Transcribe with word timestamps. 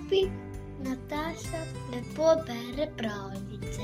Papi, 0.00 0.28
Nataša, 0.84 1.64
lepo 1.92 2.24
bere 2.46 2.90
pravljice. 2.96 3.82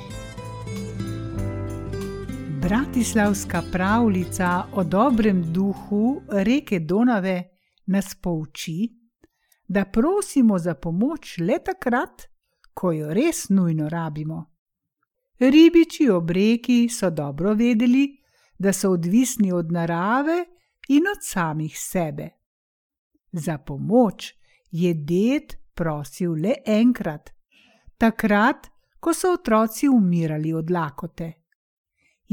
Bratislavska 2.62 3.62
pravljica 3.72 4.64
o 4.72 4.84
dobrem 4.84 5.52
duhu 5.52 6.22
reke 6.28 6.78
Donave 6.78 7.42
nas 7.86 8.14
pouči, 8.22 8.88
da 9.68 9.84
prosimo 9.84 10.58
za 10.58 10.74
pomoč 10.74 11.38
le 11.38 11.58
takrat, 11.64 12.22
ko 12.74 12.92
jo 12.92 13.14
res 13.14 13.48
nujno 13.48 13.88
rabimo. 13.88 14.44
Ribiči 15.38 16.08
ob 16.10 16.30
reki 16.30 16.88
so 16.88 17.10
dobro 17.10 17.54
vedeli, 17.54 18.16
da 18.58 18.72
so 18.72 18.90
odvisni 18.90 19.52
od 19.52 19.72
narave 19.72 20.44
in 20.88 21.02
od 21.16 21.18
samih 21.20 21.78
sebe. 21.78 22.28
Za 23.32 23.58
pomoč 23.58 24.34
je 24.70 24.94
ded 24.94 25.65
prosil 25.76 26.40
le 26.40 26.60
enkrat, 26.64 27.30
takrat, 28.00 28.70
ko 28.98 29.12
so 29.12 29.34
otroci 29.36 29.86
umirali 29.88 30.52
od 30.52 30.70
lakote. 30.70 31.28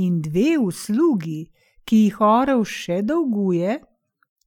In 0.02 0.22
dve 0.22 0.56
uslugi, 0.58 1.44
ki 1.84 1.98
jih 2.06 2.22
orel 2.24 2.64
še 2.66 3.02
dolguje, 3.04 3.76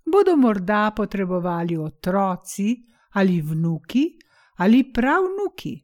bodo 0.06 0.36
morda 0.40 0.90
potrebovali 0.96 1.76
otroci 1.76 2.72
ali 3.20 3.40
vnuki 3.40 4.06
ali 4.56 4.84
pravnuki. 4.92 5.74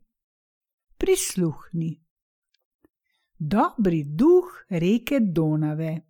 Prisluhni. 0.97 1.93
Dobri 3.37 4.05
duh 4.05 4.49
reke 4.71 5.21
Donave. 5.21 6.01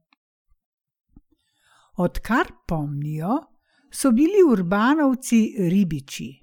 Odkar 1.97 2.53
pomnijo, 2.67 3.39
so 3.91 4.13
bili 4.13 4.43
urbanovci 4.45 5.69
ribiči, 5.69 6.42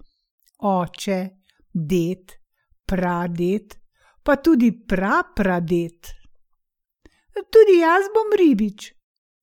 oče, 0.59 1.19
ded, 1.73 2.33
praded, 2.85 3.75
pa 4.23 4.35
tudi 4.35 4.71
prapraded. 4.87 6.15
Tudi 7.49 7.79
jaz 7.79 8.09
bom 8.13 8.33
ribič, 8.37 8.91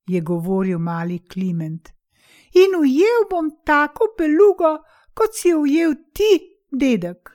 je 0.07 0.21
govoril 0.21 0.79
mali 0.79 1.19
Kliment, 1.25 1.89
in 2.55 2.77
ujel 2.81 3.25
bom 3.31 3.51
tako 3.65 4.13
belugo, 4.19 4.77
kot 5.15 5.35
si 5.35 5.49
jo 5.49 5.63
ujel 5.65 5.95
ti, 6.13 6.61
dedek. 6.71 7.33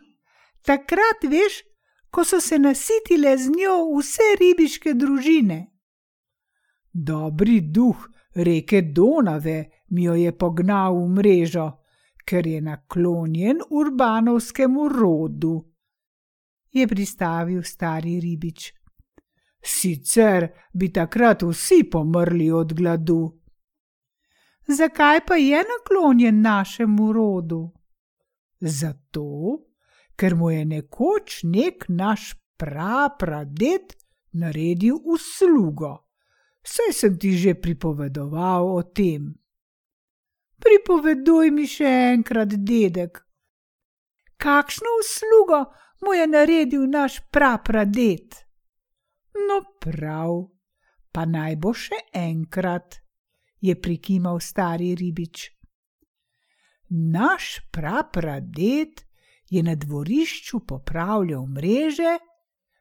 Takrat 0.61 1.25
veš, 1.25 1.63
ko 2.11 2.23
so 2.23 2.39
se 2.39 2.59
nasitile 2.59 3.37
z 3.37 3.49
njo 3.57 3.75
vse 3.97 4.35
ribiške 4.39 4.93
družine. 4.93 5.59
Dobri 6.93 7.61
duh 7.61 8.07
reke 8.35 8.81
Donave 8.81 9.85
mi 9.89 10.03
jo 10.03 10.15
je 10.15 10.37
pognal 10.37 10.95
v 10.95 11.07
mrežo, 11.15 11.80
ker 12.31 12.47
je 12.47 12.61
naklonjen 12.61 13.57
urbanovskemu 13.69 14.87
rodu, 14.89 15.55
je 16.71 16.87
pristavil 16.87 17.63
stari 17.63 18.19
ribič. 18.19 18.69
Sicer 19.61 20.47
bi 20.73 20.87
takrat 20.93 21.43
vsi 21.43 21.83
pomrli 21.91 22.47
od 22.52 22.73
gladu. 22.73 23.19
Zakaj 24.67 25.25
pa 25.27 25.35
je 25.35 25.59
naklonjen 25.73 26.39
našemu 26.41 27.11
rodu? 27.13 27.59
Zato, 28.59 29.27
ker 30.15 30.35
mu 30.35 30.53
je 30.55 30.63
nekoč 30.65 31.41
nek 31.43 31.85
naš 31.89 32.31
prapraded 32.57 33.91
naredil 34.31 35.03
uslugo. 35.03 35.97
Saj 36.63 36.93
sem 36.93 37.19
ti 37.19 37.35
že 37.37 37.57
pripovedoval 37.59 38.71
o 38.71 38.81
tem. 38.83 39.41
Pripoveduj 40.62 41.52
mi 41.52 41.66
še 41.67 41.90
enkrat, 42.14 42.54
dedek. 42.54 43.23
Kakšno 44.42 44.94
uslugo 44.99 45.61
mu 46.05 46.14
je 46.14 46.27
naredil 46.27 46.88
naš 46.89 47.20
prapraded? 47.33 48.38
No, 49.48 49.61
prav, 49.82 50.52
pa 51.11 51.26
naj 51.26 51.55
bo 51.61 51.73
še 51.73 51.98
enkrat, 52.14 53.00
je 53.61 53.76
prikimal 53.77 54.39
stari 54.42 54.94
ribič. 54.95 55.50
Naš 56.89 57.61
prapraded 57.71 59.02
je 59.50 59.64
na 59.64 59.76
dvorišču 59.76 60.60
popravljal 60.67 61.45
mreže, 61.48 62.17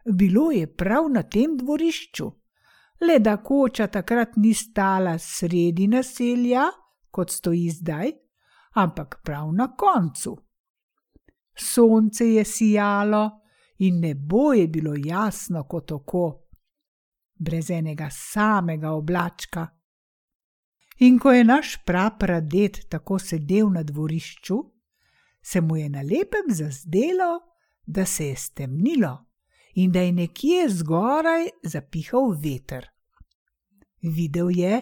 bilo 0.05 0.51
je 0.51 0.67
prav 0.67 1.09
na 1.13 1.23
tem 1.23 1.57
dvorišču, 1.57 2.27
le 3.07 3.19
da 3.19 3.37
koča 3.37 3.87
takrat 3.87 4.37
ni 4.37 4.55
stala 4.55 5.19
sredi 5.19 5.87
naselja, 5.89 6.67
kot 7.11 7.31
stoji 7.31 7.71
zdaj, 7.71 8.13
ampak 8.75 9.21
prav 9.25 9.53
na 9.53 9.77
koncu. 9.77 10.37
Sonce 11.57 12.25
je 12.25 12.45
sijalo 12.45 13.31
in 13.79 14.01
nebo 14.01 14.53
je 14.53 14.69
bilo 14.69 14.95
jasno 14.97 15.65
kot 15.65 15.93
oko, 15.93 16.47
brez 17.35 17.71
enega 17.71 18.09
samega 18.11 18.91
oblačka. 18.91 19.67
In 20.99 21.19
ko 21.19 21.33
je 21.33 21.45
naš 21.45 21.79
prapraded 21.87 22.79
tako 22.89 23.19
sedel 23.19 23.71
na 23.73 23.83
dvorišču, 23.83 24.59
se 25.43 25.61
mu 25.61 25.77
je 25.77 25.89
na 25.89 26.01
lepem 26.01 26.49
zazdelo, 26.49 27.41
da 27.87 28.05
se 28.05 28.27
je 28.27 28.37
stemnilo 28.37 29.27
in 29.75 29.93
da 29.93 30.01
je 30.01 30.13
nekje 30.13 30.69
zgoraj 30.69 31.49
zapihal 31.63 32.35
veter. 32.43 32.87
Videl 34.03 34.51
je, 34.51 34.81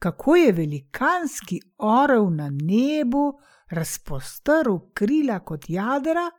kako 0.00 0.36
je 0.36 0.52
velikanski 0.52 1.60
orel 1.78 2.30
na 2.34 2.50
nebu 2.50 3.40
razpostrl 3.68 4.78
krila 4.94 5.38
kot 5.38 5.64
jadra, 5.68 6.30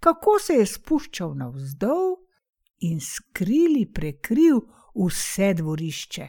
kako 0.00 0.38
se 0.38 0.52
je 0.52 0.66
spuščal 0.66 1.36
navzdol 1.36 2.16
in 2.80 2.98
skrili 3.00 3.84
prekril 3.94 4.58
vse 4.94 5.52
dvorišče. 5.54 6.26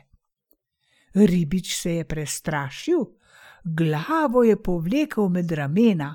Ribič 1.14 1.74
se 1.76 1.96
je 1.96 2.08
prestrašil, 2.08 3.06
glavo 3.64 4.44
je 4.44 4.62
povlekel 4.64 5.30
med 5.30 5.52
ramena. 5.52 6.14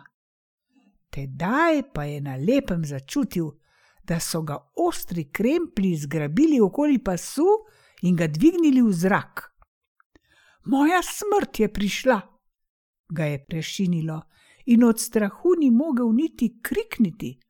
Tedaj 1.10 1.82
pa 1.94 2.04
je 2.04 2.20
na 2.20 2.36
lepem 2.36 2.84
začutil, 2.84 3.50
da 4.04 4.20
so 4.20 4.42
ga 4.42 4.60
ostri 4.76 5.26
kremplji 5.32 5.96
zgrabili 5.96 6.60
okoli 6.60 6.98
pasu 6.98 7.48
in 8.02 8.16
ga 8.16 8.26
dvignili 8.26 8.82
v 8.82 8.92
zrak. 8.92 9.55
Moja 10.66 11.00
smrt 11.02 11.60
je 11.60 11.72
prišla, 11.72 12.20
ga 13.08 13.24
je 13.24 13.44
prešinilo 13.46 14.22
in 14.66 14.84
od 14.84 15.00
strahu 15.00 15.48
ni 15.58 15.70
mogel 15.70 16.12
niti 16.12 16.60
krikniti, 16.62 17.40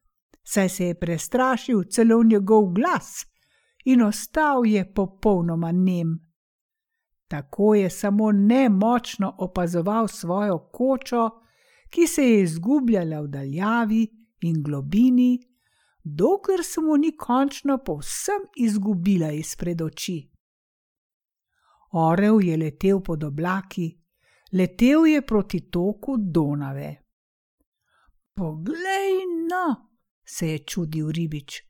saj 0.44 0.68
se 0.68 0.86
je 0.86 0.98
prestrašil 0.98 1.82
celo 1.90 2.22
njegov 2.22 2.66
glas 2.72 3.26
in 3.84 4.02
ostal 4.02 4.66
je 4.66 4.92
popolnoma 4.94 5.72
nem. 5.72 6.18
Tako 7.28 7.74
je 7.74 7.90
samo 7.90 8.32
nemočno 8.32 9.34
opazoval 9.38 10.08
svojo 10.08 10.58
kočo, 10.72 11.30
ki 11.90 12.06
se 12.06 12.22
je 12.22 12.42
izgubljala 12.42 13.20
v 13.20 13.28
daljavi 13.28 14.06
in 14.40 14.62
globini, 14.62 15.38
dokler 16.04 16.64
se 16.64 16.80
mu 16.80 16.96
ni 16.96 17.16
končno 17.16 17.78
povsem 17.78 18.42
izgubila 18.56 19.32
izpred 19.32 19.82
oči. 19.82 20.35
Orel 21.98 22.40
je 22.40 22.56
letel 22.56 23.00
pod 23.00 23.22
oblaki, 23.24 23.86
letel 24.52 25.06
je 25.06 25.22
proti 25.22 25.60
toku 25.70 26.16
Donave. 26.18 26.96
Poglej, 28.34 29.24
no, 29.48 29.96
se 30.24 30.48
je 30.48 30.58
čudil 30.58 31.08
ribič, 31.10 31.62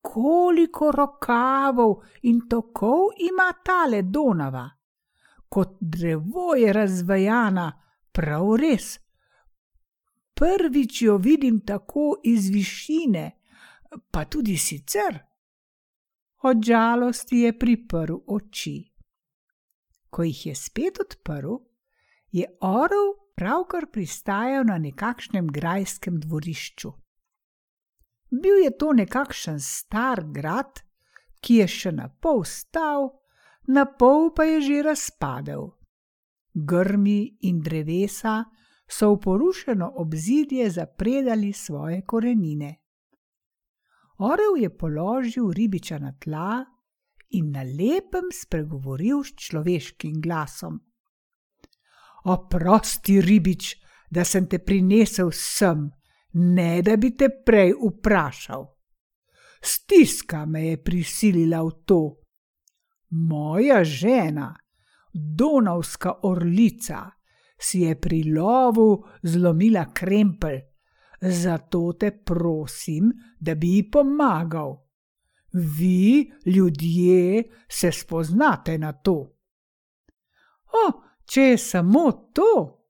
koliko 0.00 0.90
rokavov 0.90 2.02
in 2.22 2.42
tokov 2.48 3.16
ima 3.16 3.52
tale 3.64 4.02
Donava. 4.02 4.68
Kot 5.48 5.76
drevo 5.80 6.54
je 6.54 6.72
razvejana, 6.72 7.72
prav 8.12 8.56
res. 8.56 8.98
Prvič 10.34 11.02
jo 11.02 11.16
vidim 11.16 11.60
tako 11.64 12.20
iz 12.24 12.48
višine, 12.48 13.30
pa 14.10 14.24
tudi 14.24 14.56
sicer. 14.56 15.18
Od 16.42 16.62
žalosti 16.62 17.38
je 17.38 17.58
priprl 17.58 18.16
oči. 18.26 18.91
Ko 20.12 20.26
jih 20.28 20.46
je 20.46 20.54
spet 20.54 21.00
odprl, 21.00 21.56
je 22.28 22.44
orel 22.60 23.14
pravkar 23.34 23.86
pristajal 23.92 24.66
na 24.68 24.76
nekakšnem 24.78 25.48
grajskem 25.48 26.20
dvorišču. 26.20 26.92
Bil 28.32 28.64
je 28.64 28.72
to 28.76 28.92
nekakšen 28.92 29.60
star 29.60 30.24
grad, 30.32 30.84
ki 31.40 31.62
je 31.62 31.68
še 31.68 31.92
na 31.96 32.08
pol 32.08 32.44
stal, 32.44 33.08
na 33.68 33.84
pol 33.84 34.30
pa 34.36 34.44
je 34.48 34.60
že 34.60 34.82
razpadel. 34.84 35.72
Grmi 36.52 37.38
in 37.48 37.62
drevesa 37.64 38.44
so 38.88 39.14
v 39.14 39.20
porušeno 39.24 39.88
obzidje 39.96 40.68
zapredali 40.70 41.52
svoje 41.52 42.02
korenine. 42.04 42.76
Orel 44.18 44.60
je 44.60 44.68
položil 44.68 45.50
ribiča 45.50 45.98
na 45.98 46.12
tla 46.12 46.64
in 47.32 47.50
na 47.52 47.62
lepem 47.62 48.30
spregovoril 48.32 49.24
s 49.24 49.34
človeškim 49.36 50.20
glasom. 50.20 50.80
Oprosti, 52.24 53.20
ribič, 53.20 53.76
da 54.10 54.24
sem 54.24 54.46
te 54.46 54.58
prinesel 54.58 55.32
sem 55.32 55.88
ne 56.32 56.82
da 56.82 56.96
bi 56.96 57.12
te 57.16 57.28
prej 57.44 57.72
vprašal. 57.76 58.66
Stiska 59.62 60.44
me 60.46 60.66
je 60.66 60.82
prisilila 60.82 61.62
v 61.62 61.72
to. 61.86 62.02
Moja 63.10 63.84
žena, 63.84 64.52
Donavska 65.12 66.14
orlica, 66.22 67.10
si 67.58 67.82
je 67.84 67.94
pri 68.00 68.22
lovu 68.32 69.04
zlomila 69.22 69.84
krempel, 69.94 70.58
zato 71.20 71.92
te 71.92 72.10
prosim, 72.10 73.12
da 73.38 73.54
bi 73.54 73.76
ji 73.76 73.90
pomagal. 73.90 74.81
Vi, 75.52 76.32
ljudje, 76.46 77.44
se 77.68 77.92
spoznate 77.92 78.78
na 78.78 78.92
to. 78.92 79.14
O, 80.72 80.84
če 81.24 81.42
je 81.42 81.58
samo 81.58 82.12
to, 82.12 82.82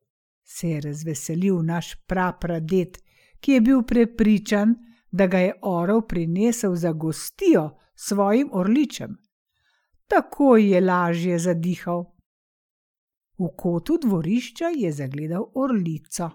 se 0.45 0.69
je 0.69 0.81
razveselil 0.81 1.63
naš 1.63 1.95
prapradet, 2.07 2.99
ki 3.41 3.53
je 3.53 3.61
bil 3.61 3.83
prepričan, 3.83 4.75
da 5.11 5.27
ga 5.27 5.39
je 5.39 5.55
orel 5.63 6.03
prinesel 6.09 6.75
za 6.75 6.93
gostijo 6.93 7.71
svojim 7.95 8.51
orličem. 8.53 9.17
Tako 10.07 10.57
je 10.57 10.81
lažje 10.81 11.39
zadihal. 11.39 12.05
V 13.39 13.49
kotu 13.57 13.99
dvorišča 14.03 14.71
je 14.77 14.93
zagledal 14.93 15.51
orlico. 15.55 16.31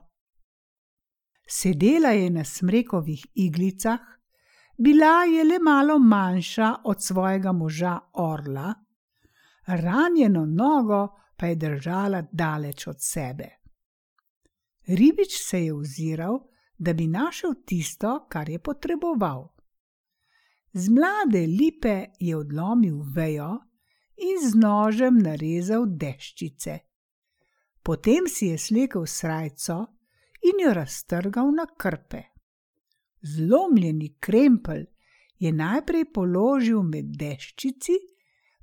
Sedela 1.48 2.10
je 2.10 2.30
na 2.30 2.44
smrekovih 2.44 3.26
iglicah, 3.34 4.00
bila 4.78 5.24
je 5.24 5.44
le 5.44 5.60
malo 5.60 6.00
manjša 6.00 6.76
od 6.84 7.04
svojega 7.04 7.52
moža 7.52 8.00
orla, 8.14 8.74
ranjeno 9.66 10.46
nogo 10.46 11.08
pa 11.38 11.46
je 11.46 11.56
držala 11.56 12.24
daleč 12.32 12.88
od 12.88 12.96
sebe. 13.00 13.50
Ribič 14.88 15.42
se 15.50 15.66
je 15.66 15.74
oziral, 15.74 16.40
da 16.78 16.94
bi 16.94 17.08
našel 17.08 17.54
tisto, 17.66 18.26
kar 18.30 18.50
je 18.50 18.60
potreboval. 18.60 19.48
Z 20.74 20.90
mlade 20.90 21.48
lipe 21.48 22.06
je 22.20 22.38
odlomil 22.38 23.02
vejo 23.16 23.58
in 24.18 24.50
z 24.50 24.56
nožem 24.56 25.18
narezal 25.18 25.86
deščice. 25.88 26.80
Potem 27.84 28.28
si 28.28 28.52
je 28.52 28.58
slekel 28.58 29.06
srajco 29.06 29.78
in 30.44 30.66
jo 30.66 30.74
raztrgal 30.74 31.52
na 31.56 31.66
krpe. 31.78 32.37
Zlomljeni 33.22 34.16
krempel 34.20 34.86
je 35.40 35.52
najprej 35.54 36.06
položil 36.14 36.82
med 36.84 37.14
deščici, 37.18 37.98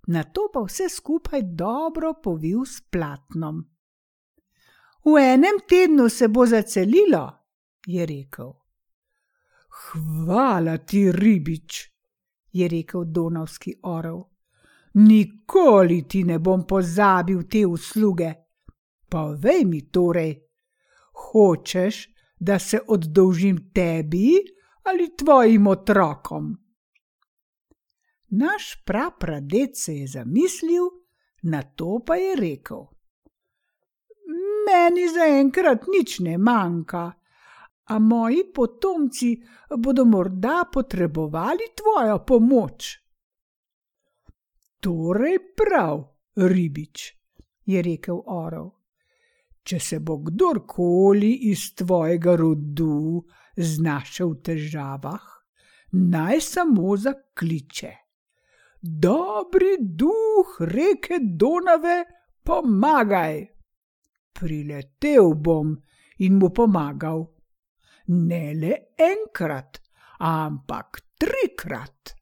nato 0.06 0.48
pa 0.52 0.64
vse 0.66 0.88
skupaj 0.88 1.42
dobro 1.42 2.14
povil 2.22 2.64
s 2.64 2.80
platnom. 2.90 3.64
V 5.04 5.16
enem 5.20 5.60
tednu 5.68 6.08
se 6.08 6.28
bo 6.28 6.46
zacelilo, 6.46 7.24
je 7.86 8.06
rekel. 8.06 8.52
Hvala 9.74 10.78
ti, 10.78 11.12
ribič, 11.12 11.90
je 12.52 12.68
rekel 12.68 13.04
Donavski 13.04 13.74
orel. 13.82 14.22
Nikoli 14.94 16.04
ti 16.08 16.24
ne 16.24 16.38
bom 16.38 16.66
pozabil 16.66 17.42
te 17.50 17.66
usluge. 17.66 18.32
Pa 19.10 19.26
vej 19.26 19.64
mi 19.64 19.80
torej, 19.90 20.38
hočeš, 21.12 22.13
da 22.38 22.58
se 22.58 22.80
oddolžim 22.88 23.70
tebi 23.74 24.28
ali 24.82 25.16
tvojim 25.16 25.66
otrokom? 25.66 26.56
Naš 28.28 28.82
prapradec 28.84 29.70
se 29.84 29.94
je 29.94 30.06
zamislil, 30.06 30.82
na 31.42 31.62
to 31.62 32.00
pa 32.06 32.16
je 32.16 32.36
rekel: 32.36 32.86
Meni 34.66 35.08
zaenkrat 35.08 35.86
nič 35.98 36.18
ne 36.18 36.38
manjka 36.38 37.12
a 37.84 37.98
moji 37.98 38.52
potomci 38.54 39.42
bodo 39.76 40.04
morda 40.04 40.64
potrebovali 40.72 41.68
tvojo 41.76 42.18
pomoč. 42.26 42.98
Torej 44.80 45.38
prav, 45.56 46.04
ribič, 46.36 47.12
je 47.64 47.82
rekel 47.82 48.22
orel. 48.26 48.70
Če 49.64 49.78
se 49.80 49.98
bo 50.00 50.18
kdorkoli 50.20 51.32
iz 51.50 51.70
tvojega 51.74 52.36
rodu 52.36 53.24
znašel 53.56 54.34
v 54.34 54.40
težavah, 54.44 55.24
naj 55.92 56.40
samo 56.44 56.96
zakliče. 57.00 57.92
Dobri 58.82 59.78
duh 59.80 60.58
reke 60.68 61.22
Donave, 61.24 62.02
pomagaj! 62.44 63.40
Priletel 64.34 65.32
bom 65.40 65.72
in 66.18 66.36
mu 66.36 66.50
pomagal 66.52 67.24
ne 68.06 68.54
le 68.54 68.74
enkrat, 68.98 69.80
ampak 70.20 71.00
trikrat. 71.18 72.14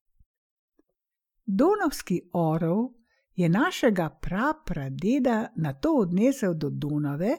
Donovski 1.44 2.20
orel 2.32 2.92
je 3.34 3.48
našega 3.48 4.08
prapradeda 4.10 5.52
na 5.56 5.72
to 5.72 5.94
odnesel 5.96 6.54
do 6.54 6.70
Donave 6.70 7.36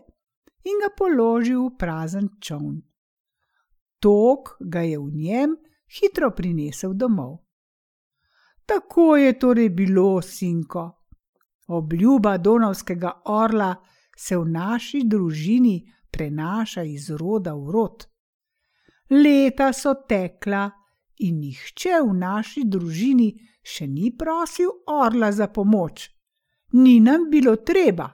in 0.64 0.80
ga 0.82 0.90
položil 0.98 1.70
v 1.70 1.78
prazen 1.78 2.30
čovn. 2.42 2.82
Tok 4.00 4.58
ga 4.60 4.82
je 4.82 5.00
v 5.00 5.12
njem 5.14 5.56
hitro 6.00 6.32
prinesel 6.32 6.94
domov. 6.94 7.38
Tako 8.66 9.16
je 9.16 9.40
torej 9.40 9.70
bilo, 9.70 10.22
sinko. 10.22 10.92
Obljuba 11.68 12.38
donovskega 12.38 13.22
orla 13.26 13.76
se 14.18 14.38
v 14.38 14.46
naši 14.46 15.04
družini 15.06 15.84
prenaša 16.12 16.84
iz 16.84 17.10
roda 17.10 17.54
v 17.56 17.72
rod. 17.72 18.06
Leta 19.10 19.74
so 19.74 19.94
tekla 20.10 20.70
in 21.20 21.40
nihče 21.40 22.02
v 22.02 22.14
naši 22.14 22.64
družini 22.66 23.30
še 23.64 23.88
ni 23.88 24.12
prosil 24.18 24.70
orla 24.92 25.32
za 25.32 25.48
pomoč, 25.48 26.10
ni 26.74 27.00
nam 27.00 27.30
bilo 27.32 27.56
treba. 27.56 28.10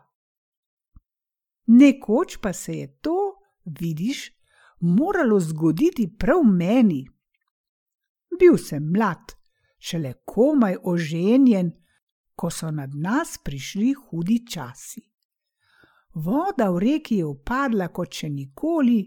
Nekoč 1.68 2.38
pa 2.42 2.54
se 2.54 2.74
je 2.74 2.88
to, 3.02 3.18
vidiš, 3.66 4.32
moralo 4.80 5.40
zgoditi 5.40 6.08
prav 6.18 6.44
meni. 6.44 7.04
Bil 8.40 8.58
sem 8.58 8.92
mlad, 8.94 9.36
šele 9.78 10.14
komaj 10.26 10.78
oženjen, 10.84 11.72
ko 12.36 12.50
so 12.50 12.72
nad 12.72 12.94
nas 12.96 13.38
prišli 13.44 13.94
hudi 13.94 14.46
časi. 14.48 15.02
Voda 16.16 16.70
v 16.72 16.80
reki 16.80 17.20
je 17.20 17.26
upadla 17.26 17.90
kot 17.94 18.16
še 18.16 18.30
nikoli, 18.30 19.04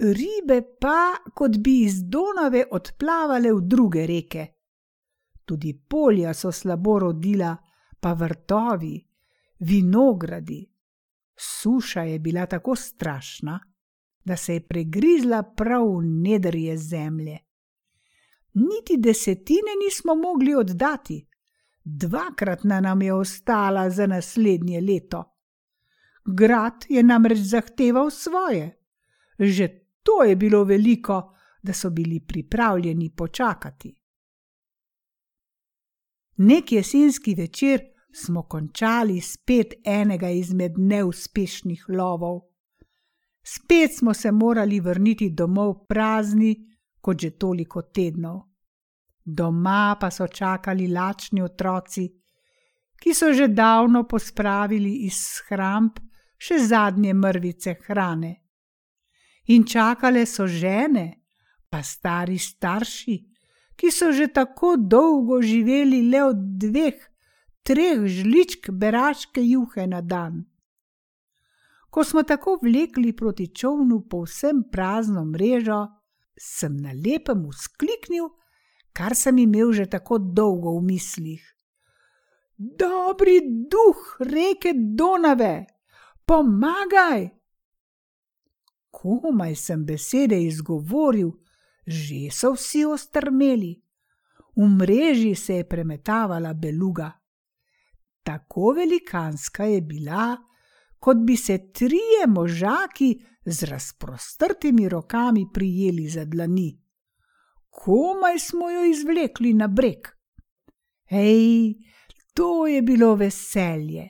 ribe 0.00 0.60
pa, 0.80 1.16
kot 1.34 1.58
bi 1.58 1.80
iz 1.84 2.04
Donave 2.04 2.66
odplavale 2.70 3.52
v 3.52 3.66
druge 3.66 4.06
reke. 4.06 4.44
Tudi 5.50 5.72
polja 5.74 6.30
so 6.34 6.52
slabo 6.52 6.98
rodila, 6.98 7.56
pa 8.00 8.12
vrtovi, 8.12 9.06
vinogradi. 9.58 10.60
Suša 11.36 12.02
je 12.02 12.18
bila 12.18 12.46
tako 12.46 12.76
strašna, 12.76 13.58
da 14.24 14.36
se 14.36 14.54
je 14.54 14.60
pregrizla 14.68 15.42
prav 15.42 15.88
v 15.96 16.04
nedrje 16.04 16.76
zemlje. 16.76 17.38
Niti 18.54 18.96
desetine 18.98 19.74
nismo 19.84 20.14
mogli 20.14 20.54
oddati, 20.54 21.26
dvakrat 21.84 22.64
nam 22.64 23.02
je 23.02 23.14
ostala 23.14 23.90
za 23.90 24.06
naslednje 24.06 24.80
leto. 24.80 25.24
Grad 26.24 26.86
je 26.88 27.02
namreč 27.02 27.38
zahteval 27.38 28.10
svoje. 28.10 28.78
Že 29.38 29.68
to 30.02 30.22
je 30.22 30.36
bilo 30.36 30.64
veliko, 30.64 31.34
da 31.62 31.72
so 31.72 31.90
bili 31.90 32.20
pripravljeni 32.20 33.10
počakati. 33.16 33.99
Nek 36.36 36.72
jesenski 36.72 37.34
večer 37.34 37.80
smo 38.12 38.42
končali 38.42 39.20
spet 39.20 39.74
enega 39.84 40.30
izmed 40.30 40.72
neuspešnih 40.78 41.84
lovov. 41.88 42.40
Spet 43.42 43.98
smo 43.98 44.14
se 44.14 44.32
morali 44.32 44.80
vrniti 44.80 45.30
domov 45.30 45.86
prazni, 45.88 46.56
kot 47.00 47.20
že 47.20 47.30
toliko 47.30 47.82
tednov. 47.82 48.40
Doma 49.24 49.96
pa 50.00 50.10
so 50.10 50.26
čakali 50.26 50.88
lačni 50.88 51.42
otroci, 51.42 52.08
ki 53.00 53.14
so 53.14 53.32
že 53.32 53.48
davno 53.48 54.06
pospravili 54.08 54.94
iz 55.06 55.14
shramb 55.14 55.98
še 56.36 56.58
zadnje 56.58 57.14
mrvice 57.14 57.74
hrane 57.86 58.40
in 59.50 59.64
čakale 59.64 60.26
so 60.26 60.46
žene, 60.46 61.22
pa 61.70 61.82
stari 61.82 62.38
starši, 62.38 63.16
ki 63.80 63.88
so 63.88 64.12
že 64.12 64.26
tako 64.28 64.74
dolgo 64.76 65.40
živeli 65.40 66.02
le 66.12 66.24
od 66.24 66.40
dveh, 66.60 66.98
treh 67.64 68.04
žličk 68.04 68.68
beraške 68.70 69.40
juhe 69.40 69.86
na 69.88 70.02
dan. 70.04 70.44
Ko 71.90 72.04
smo 72.04 72.22
tako 72.22 72.58
vlekli 72.62 73.14
proti 73.16 73.48
čovnu 73.48 74.02
povsem 74.10 74.62
prazno 74.72 75.24
mrežo, 75.24 75.80
sem 76.36 76.76
na 76.76 76.92
lepem 76.92 77.40
uskliknil, 77.48 78.28
kar 78.92 79.16
sem 79.16 79.38
imel 79.38 79.72
že 79.72 79.88
tako 79.88 80.20
dolgo 80.20 80.76
v 80.76 80.84
mislih. 80.92 81.42
Dobri 82.56 83.40
duh 83.72 84.00
reke 84.20 84.76
Donave, 84.76 85.64
pomagaj! 86.28 87.30
Komaj 88.90 89.54
sem 89.56 89.86
besede 89.88 90.36
izgovoril, 90.44 91.39
že 91.86 92.30
so 92.32 92.52
vsi 92.52 92.84
ostrmeli. 92.84 93.82
V 94.56 94.68
mreži 94.68 95.34
se 95.34 95.54
je 95.54 95.68
premetavala 95.68 96.54
beluga. 96.54 97.12
Tako 98.22 98.72
velikanska 98.76 99.64
je 99.64 99.80
bila, 99.80 100.36
kot 100.98 101.16
bi 101.16 101.36
se 101.36 101.72
trije 101.72 102.26
možaki 102.26 103.24
z 103.44 103.62
razprostrtimi 103.62 104.88
rokami 104.88 105.46
prijeli 105.54 106.08
za 106.08 106.24
dlani. 106.24 106.80
Komaj 107.70 108.38
smo 108.38 108.70
jo 108.70 108.84
izvlekli 108.84 109.54
na 109.54 109.68
breg. 109.68 110.08
Hej, 111.04 111.74
to 112.34 112.66
je 112.66 112.82
bilo 112.82 113.14
veselje. 113.14 114.08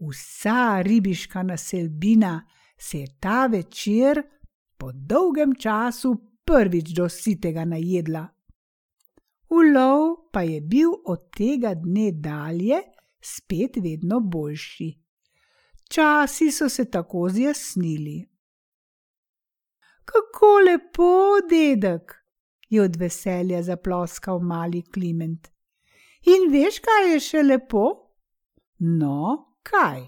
Vsa 0.00 0.82
ribiška 0.82 1.42
naselbina 1.42 2.48
se 2.78 2.98
je 2.98 3.06
ta 3.20 3.46
večer 3.46 4.22
po 4.76 4.92
dolgem 4.92 5.54
času 5.54 6.25
prvič 6.46 6.94
do 6.96 7.08
sitega 7.08 7.64
najedla. 7.64 8.26
Ulov 9.48 10.30
pa 10.32 10.42
je 10.42 10.60
bil 10.60 10.90
od 11.04 11.30
tega 11.36 11.74
dne 11.74 12.12
dalje 12.12 12.82
spet 13.22 13.76
vedno 13.82 14.20
boljši. 14.20 14.90
Časi 15.90 16.50
so 16.50 16.68
se 16.68 16.90
tako 16.90 17.28
zjasnili. 17.28 18.24
Kako 20.04 20.46
lepo, 20.66 21.40
dedek, 21.50 22.14
je 22.68 22.82
od 22.82 22.96
veselja 22.96 23.62
zaploskal 23.62 24.38
mali 24.38 24.82
Kliment. 24.82 25.48
In 26.26 26.50
veš, 26.50 26.80
kaj 26.82 27.12
je 27.12 27.20
še 27.20 27.42
lepo? 27.42 27.84
No, 28.78 29.54
kaj? 29.62 30.02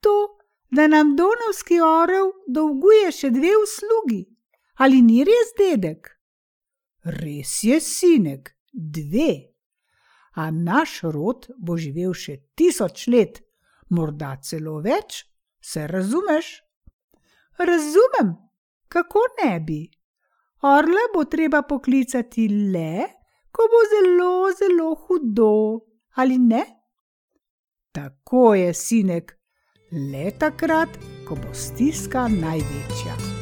To, 0.00 0.16
da 0.70 0.86
nam 0.86 1.16
Donovski 1.16 1.80
orel 1.80 2.32
dolguje 2.46 3.12
še 3.12 3.30
dve 3.30 3.52
uslugi. 3.62 4.22
Ali 4.78 5.02
ni 5.02 5.24
res, 5.26 5.52
dedek? 5.58 6.12
Res 7.18 7.64
je, 7.66 7.80
sinek, 7.82 8.52
dve. 8.72 9.54
A 10.38 10.50
naš 10.54 11.00
rod 11.02 11.48
bo 11.58 11.74
živel 11.74 12.14
še 12.14 12.36
tisoč 12.54 13.08
let, 13.10 13.40
morda 13.90 14.36
celo 14.42 14.78
več, 14.84 15.24
se 15.58 15.86
razumeš? 15.90 16.50
Razumem, 17.58 18.36
kako 18.88 19.24
ne 19.42 19.54
bi. 19.66 19.80
Orle 20.62 21.08
bo 21.14 21.24
treba 21.26 21.62
poklicati 21.66 22.46
le, 22.74 23.08
ko 23.50 23.66
bo 23.72 23.82
zelo, 23.94 24.30
zelo 24.58 24.92
hudo, 24.94 25.50
ali 26.22 26.38
ne? 26.38 26.62
Tako 27.94 28.54
je, 28.54 28.70
sinek, 28.74 29.34
le 29.90 30.30
takrat, 30.38 30.98
ko 31.26 31.38
bo 31.38 31.50
stiska 31.54 32.28
največja. 32.30 33.37